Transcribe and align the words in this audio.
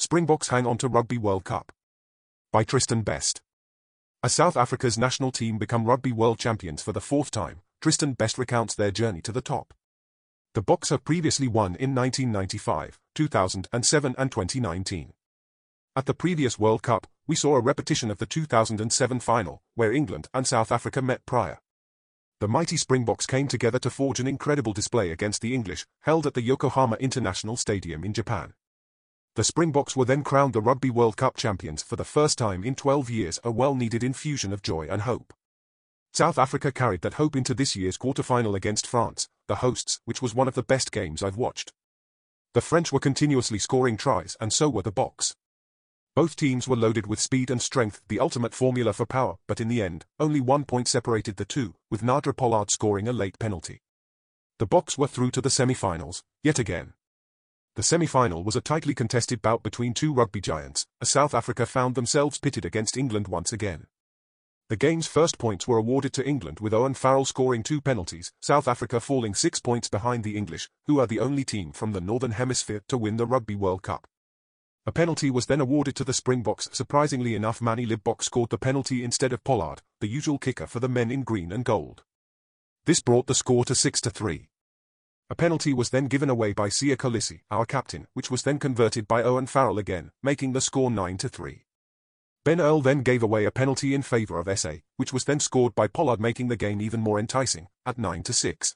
Springboks 0.00 0.46
hang 0.48 0.64
on 0.64 0.78
to 0.78 0.86
Rugby 0.86 1.18
World 1.18 1.42
Cup. 1.42 1.72
By 2.52 2.62
Tristan 2.62 3.02
Best. 3.02 3.40
As 4.22 4.32
South 4.32 4.56
Africa's 4.56 4.96
national 4.96 5.32
team 5.32 5.58
become 5.58 5.86
Rugby 5.86 6.12
World 6.12 6.38
Champions 6.38 6.82
for 6.82 6.92
the 6.92 7.00
fourth 7.00 7.32
time, 7.32 7.62
Tristan 7.80 8.12
Best 8.12 8.38
recounts 8.38 8.76
their 8.76 8.92
journey 8.92 9.20
to 9.22 9.32
the 9.32 9.40
top. 9.40 9.74
The 10.54 10.62
have 10.90 11.04
previously 11.04 11.48
won 11.48 11.74
in 11.74 11.96
1995, 11.96 13.00
2007 13.16 14.14
and 14.16 14.30
2019. 14.30 15.14
At 15.96 16.06
the 16.06 16.14
previous 16.14 16.60
World 16.60 16.84
Cup, 16.84 17.08
we 17.26 17.34
saw 17.34 17.56
a 17.56 17.60
repetition 17.60 18.08
of 18.08 18.18
the 18.18 18.26
2007 18.26 19.18
final, 19.18 19.62
where 19.74 19.92
England 19.92 20.28
and 20.32 20.46
South 20.46 20.70
Africa 20.70 21.02
met 21.02 21.26
prior. 21.26 21.58
The 22.38 22.46
mighty 22.46 22.76
Springboks 22.76 23.26
came 23.26 23.48
together 23.48 23.80
to 23.80 23.90
forge 23.90 24.20
an 24.20 24.28
incredible 24.28 24.72
display 24.72 25.10
against 25.10 25.42
the 25.42 25.56
English, 25.56 25.86
held 26.02 26.24
at 26.24 26.34
the 26.34 26.42
Yokohama 26.42 26.96
International 27.00 27.56
Stadium 27.56 28.04
in 28.04 28.12
Japan. 28.12 28.52
The 29.38 29.44
Springboks 29.44 29.94
were 29.94 30.04
then 30.04 30.24
crowned 30.24 30.52
the 30.52 30.60
Rugby 30.60 30.90
World 30.90 31.16
Cup 31.16 31.36
champions 31.36 31.80
for 31.80 31.94
the 31.94 32.02
first 32.02 32.38
time 32.38 32.64
in 32.64 32.74
12 32.74 33.08
years 33.08 33.38
a 33.44 33.52
well-needed 33.52 34.02
infusion 34.02 34.52
of 34.52 34.62
joy 34.62 34.88
and 34.90 35.02
hope. 35.02 35.32
South 36.12 36.40
Africa 36.40 36.72
carried 36.72 37.02
that 37.02 37.14
hope 37.22 37.36
into 37.36 37.54
this 37.54 37.76
year's 37.76 37.96
quarter-final 37.96 38.56
against 38.56 38.84
France, 38.84 39.28
the 39.46 39.62
hosts, 39.62 40.00
which 40.06 40.20
was 40.20 40.34
one 40.34 40.48
of 40.48 40.54
the 40.54 40.64
best 40.64 40.90
games 40.90 41.22
I've 41.22 41.36
watched. 41.36 41.72
The 42.54 42.60
French 42.60 42.90
were 42.90 42.98
continuously 42.98 43.60
scoring 43.60 43.96
tries 43.96 44.36
and 44.40 44.52
so 44.52 44.68
were 44.68 44.82
the 44.82 44.90
Boks. 44.90 45.34
Both 46.16 46.34
teams 46.34 46.66
were 46.66 46.74
loaded 46.74 47.06
with 47.06 47.20
speed 47.20 47.48
and 47.48 47.62
strength, 47.62 48.00
the 48.08 48.18
ultimate 48.18 48.54
formula 48.54 48.92
for 48.92 49.06
power, 49.06 49.36
but 49.46 49.60
in 49.60 49.68
the 49.68 49.80
end, 49.80 50.04
only 50.18 50.40
one 50.40 50.64
point 50.64 50.88
separated 50.88 51.36
the 51.36 51.44
two, 51.44 51.76
with 51.92 52.02
Handré 52.02 52.36
Pollard 52.36 52.72
scoring 52.72 53.06
a 53.06 53.12
late 53.12 53.38
penalty. 53.38 53.82
The 54.58 54.66
Boks 54.66 54.98
were 54.98 55.06
through 55.06 55.30
to 55.30 55.40
the 55.40 55.48
semi-finals, 55.48 56.24
yet 56.42 56.58
again. 56.58 56.94
The 57.78 57.84
semi-final 57.84 58.42
was 58.42 58.56
a 58.56 58.60
tightly 58.60 58.92
contested 58.92 59.40
bout 59.40 59.62
between 59.62 59.94
two 59.94 60.12
rugby 60.12 60.40
giants, 60.40 60.84
as 61.00 61.10
South 61.10 61.32
Africa 61.32 61.64
found 61.64 61.94
themselves 61.94 62.40
pitted 62.40 62.64
against 62.64 62.96
England 62.96 63.28
once 63.28 63.52
again. 63.52 63.86
The 64.68 64.74
game's 64.74 65.06
first 65.06 65.38
points 65.38 65.68
were 65.68 65.76
awarded 65.76 66.12
to 66.14 66.26
England 66.26 66.58
with 66.58 66.74
Owen 66.74 66.94
Farrell 66.94 67.24
scoring 67.24 67.62
two 67.62 67.80
penalties, 67.80 68.32
South 68.42 68.66
Africa 68.66 68.98
falling 68.98 69.32
six 69.32 69.60
points 69.60 69.88
behind 69.88 70.24
the 70.24 70.36
English, 70.36 70.68
who 70.88 70.98
are 70.98 71.06
the 71.06 71.20
only 71.20 71.44
team 71.44 71.70
from 71.70 71.92
the 71.92 72.00
Northern 72.00 72.32
Hemisphere 72.32 72.82
to 72.88 72.98
win 72.98 73.16
the 73.16 73.26
Rugby 73.28 73.54
World 73.54 73.84
Cup. 73.84 74.08
A 74.84 74.90
penalty 74.90 75.30
was 75.30 75.46
then 75.46 75.60
awarded 75.60 75.94
to 75.94 76.04
the 76.04 76.12
Springboks. 76.12 76.68
Surprisingly 76.72 77.36
enough 77.36 77.62
Manie 77.62 77.86
Libbok 77.86 78.24
scored 78.24 78.50
the 78.50 78.58
penalty 78.58 79.04
instead 79.04 79.32
of 79.32 79.44
Pollard, 79.44 79.82
the 80.00 80.08
usual 80.08 80.38
kicker 80.38 80.66
for 80.66 80.80
the 80.80 80.88
men 80.88 81.12
in 81.12 81.22
green 81.22 81.52
and 81.52 81.64
gold. 81.64 82.02
This 82.86 83.00
brought 83.00 83.28
the 83.28 83.36
score 83.36 83.64
to 83.66 83.74
6-3. 83.74 84.47
A 85.30 85.34
penalty 85.34 85.74
was 85.74 85.90
then 85.90 86.06
given 86.06 86.30
away 86.30 86.54
by 86.54 86.70
Siya 86.70 86.96
Kolisi, 86.96 87.40
our 87.50 87.66
captain, 87.66 88.06
which 88.14 88.30
was 88.30 88.44
then 88.44 88.58
converted 88.58 89.06
by 89.06 89.22
Owen 89.22 89.46
Farrell 89.46 89.78
again, 89.78 90.10
making 90.22 90.54
the 90.54 90.60
score 90.62 90.88
9-3. 90.88 91.60
Ben 92.46 92.62
Earl 92.62 92.80
then 92.80 93.02
gave 93.02 93.22
away 93.22 93.44
a 93.44 93.50
penalty 93.50 93.94
in 93.94 94.00
favour 94.00 94.38
of 94.38 94.58
SA, 94.58 94.76
which 94.96 95.12
was 95.12 95.24
then 95.24 95.38
scored 95.38 95.74
by 95.74 95.86
Pollard 95.86 96.18
making 96.18 96.48
the 96.48 96.56
game 96.56 96.80
even 96.80 97.00
more 97.00 97.18
enticing, 97.18 97.68
at 97.84 97.98
9-6. 97.98 98.74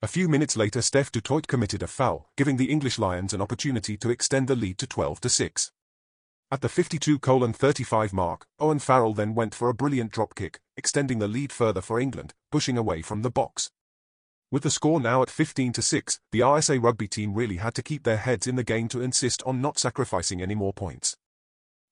A 0.00 0.06
few 0.06 0.28
minutes 0.28 0.56
later 0.56 0.80
Steph 0.80 1.10
du 1.10 1.20
Toit 1.20 1.48
committed 1.48 1.82
a 1.82 1.88
foul, 1.88 2.30
giving 2.36 2.56
the 2.56 2.70
English 2.70 3.00
Lions 3.00 3.34
an 3.34 3.42
opportunity 3.42 3.96
to 3.96 4.10
extend 4.10 4.46
the 4.46 4.54
lead 4.54 4.78
to 4.78 4.86
12-6. 4.86 5.72
At 6.52 6.60
the 6.60 6.68
52-35 6.68 8.12
mark, 8.12 8.46
Owen 8.60 8.78
Farrell 8.78 9.12
then 9.12 9.34
went 9.34 9.56
for 9.56 9.68
a 9.68 9.74
brilliant 9.74 10.12
drop 10.12 10.36
kick, 10.36 10.60
extending 10.76 11.18
the 11.18 11.26
lead 11.26 11.50
further 11.50 11.80
for 11.80 11.98
England, 11.98 12.32
pushing 12.52 12.78
away 12.78 13.02
from 13.02 13.22
the 13.22 13.30
Boks. 13.30 13.70
With 14.50 14.62
the 14.62 14.70
score 14.70 15.00
now 15.00 15.22
at 15.22 15.30
15 15.30 15.72
to 15.72 15.82
6, 15.82 16.20
the 16.30 16.40
RSA 16.40 16.82
rugby 16.82 17.08
team 17.08 17.34
really 17.34 17.56
had 17.56 17.74
to 17.74 17.82
keep 17.82 18.04
their 18.04 18.18
heads 18.18 18.46
in 18.46 18.56
the 18.56 18.62
game 18.62 18.88
to 18.88 19.00
insist 19.00 19.42
on 19.44 19.60
not 19.60 19.78
sacrificing 19.78 20.40
any 20.40 20.54
more 20.54 20.72
points. 20.72 21.16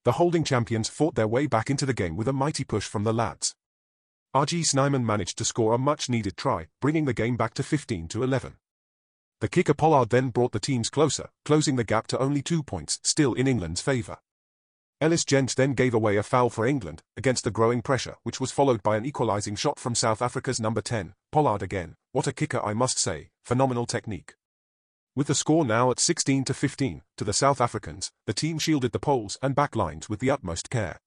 The 0.05 0.12
holding 0.12 0.45
champions 0.45 0.89
fought 0.89 1.14
their 1.14 1.28
way 1.28 1.47
back 1.47 1.70
into 1.70 1.86
the 1.86 1.95
game 1.95 2.17
with 2.17 2.28
a 2.28 2.33
mighty 2.33 2.64
push 2.64 2.86
from 2.86 3.05
the 3.05 3.12
lads. 3.12 3.55
RG 4.34 4.64
Snyman 4.64 5.05
managed 5.05 5.39
to 5.39 5.45
score 5.45 5.75
a 5.75 5.78
much-needed 5.78 6.36
try, 6.36 6.67
bringing 6.80 7.05
the 7.05 7.12
game 7.12 7.36
back 7.36 7.55
to 7.55 7.62
15 7.62 8.08
to 8.08 8.23
11. 8.23 8.57
The 9.41 9.48
kicker 9.48 9.74
Pollard 9.74 10.11
then 10.11 10.30
brought 10.30 10.52
the 10.52 10.61
teams 10.61 10.89
closer, 10.89 11.30
closing 11.45 11.77
the 11.77 11.85
gap 11.85 12.07
to 12.08 12.18
only 12.18 12.42
two 12.42 12.62
points, 12.62 13.01
still 13.02 13.35
in 13.35 13.46
England's 13.46 13.80
favour. 13.80 14.18
Ellis 15.01 15.24
Genge 15.24 15.57
then 15.57 15.74
gave 15.74 15.95
away 15.95 16.17
a 16.17 16.23
foul 16.23 16.48
for 16.48 16.64
England, 16.64 17.02
against 17.17 17.42
the 17.42 17.51
growing 17.51 17.83
pressure, 17.83 18.14
which 18.23 18.41
was 18.41 18.52
followed 18.52 18.83
by 18.85 18.96
an 18.96 19.05
equalising 19.05 19.57
shot 19.57 19.80
from 19.80 19.96
South 19.96 20.23
Africa's 20.23 20.61
number 20.61 20.80
10, 20.80 21.14
Pollard 21.33 21.61
again. 21.61 21.96
What 22.12 22.27
a 22.27 22.33
kicker 22.34 22.62
I 22.62 22.74
must 22.74 22.98
say, 22.98 23.30
phenomenal 23.42 23.86
technique. 23.86 24.34
With 25.17 25.28
the 25.28 25.34
score 25.34 25.64
now 25.64 25.90
at 25.90 25.98
16 25.98 26.45
to 26.45 26.52
15, 26.52 27.00
to 27.17 27.24
the 27.24 27.33
South 27.33 27.58
Africans, 27.58 28.12
the 28.27 28.34
team 28.34 28.58
shielded 28.58 28.92
the 28.92 28.98
poles 28.98 29.39
and 29.40 29.56
backlines 29.56 30.11
with 30.11 30.20
the 30.20 30.28
utmost 30.28 30.68
care. 30.68 31.00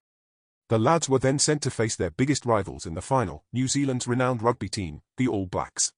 The 0.69 0.79
lads 0.79 1.07
were 1.07 1.19
then 1.19 1.37
sent 1.37 1.61
to 1.61 1.69
face 1.69 1.95
their 1.95 2.09
biggest 2.09 2.43
rivals 2.43 2.87
in 2.87 2.95
the 2.95 3.03
final, 3.03 3.43
New 3.53 3.67
Zealand's 3.67 4.07
renowned 4.07 4.41
rugby 4.41 4.67
team, 4.67 5.03
the 5.17 5.27
All 5.27 5.45
Blacks. 5.45 5.93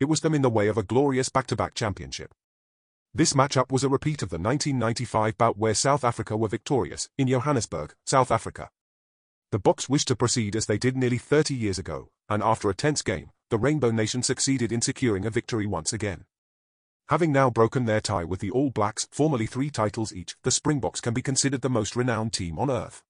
It 0.00 0.06
was 0.06 0.22
them 0.22 0.34
in 0.34 0.40
the 0.40 0.48
way 0.48 0.68
of 0.68 0.78
a 0.78 0.82
glorious 0.82 1.28
back-to-back 1.28 1.72
-back 1.72 1.74
championship. 1.74 2.32
This 3.12 3.34
matchup 3.34 3.70
was 3.70 3.84
a 3.84 3.90
repeat 3.90 4.22
of 4.22 4.30
the 4.30 4.38
1995 4.38 5.36
bout 5.36 5.58
where 5.58 5.74
South 5.74 6.04
Africa 6.04 6.38
were 6.38 6.48
victorious, 6.48 7.10
in 7.18 7.28
Johannesburg, 7.28 7.94
South 8.06 8.30
Africa. 8.30 8.70
The 9.50 9.60
Boks 9.60 9.90
wished 9.90 10.08
to 10.08 10.16
proceed 10.16 10.56
as 10.56 10.64
they 10.64 10.78
did 10.78 10.96
nearly 10.96 11.18
30 11.18 11.54
years 11.54 11.78
ago, 11.78 12.08
and 12.30 12.42
after 12.42 12.70
a 12.70 12.74
tense 12.74 13.02
game, 13.02 13.30
the 13.52 13.58
Rainbow 13.58 13.90
Nation 13.90 14.22
succeeded 14.22 14.72
in 14.72 14.80
securing 14.80 15.26
a 15.26 15.30
victory 15.30 15.66
once 15.66 15.92
again. 15.92 16.24
Having 17.10 17.32
now 17.32 17.50
broken 17.50 17.84
their 17.84 18.00
tie 18.00 18.24
with 18.24 18.40
the 18.40 18.50
All 18.50 18.70
Blacks, 18.70 19.06
formerly 19.10 19.44
three 19.44 19.68
titles 19.68 20.10
each, 20.10 20.36
the 20.42 20.50
Springboks 20.50 21.02
can 21.02 21.12
be 21.12 21.20
considered 21.20 21.60
the 21.60 21.68
most 21.68 21.94
renowned 21.94 22.32
team 22.32 22.58
on 22.58 22.70
earth. 22.70 23.02